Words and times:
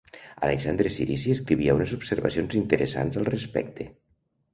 Alexandre 0.45 0.91
Cirici 0.95 1.33
escrivia 1.33 1.75
unes 1.79 1.93
observacions 1.97 2.57
interessants 2.61 3.21
al 3.23 3.29
respecte. 3.29 3.87